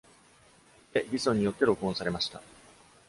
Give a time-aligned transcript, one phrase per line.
[0.93, 2.41] チェ・ギソンによって録音されました。